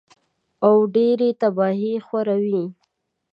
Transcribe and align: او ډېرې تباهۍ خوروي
او 0.65 0.75
ډېرې 0.95 1.29
تباهۍ 1.41 1.95
خوروي 2.05 2.63